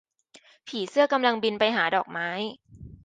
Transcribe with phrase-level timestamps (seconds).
[0.67, 2.29] ผีเสื้อกำลังบินไปหาดอกไม้